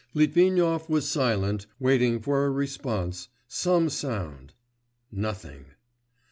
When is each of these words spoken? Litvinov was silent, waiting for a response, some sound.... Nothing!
Litvinov 0.15 0.89
was 0.89 1.07
silent, 1.07 1.67
waiting 1.79 2.19
for 2.19 2.43
a 2.43 2.49
response, 2.49 3.29
some 3.47 3.87
sound.... 3.87 4.55
Nothing! 5.11 5.65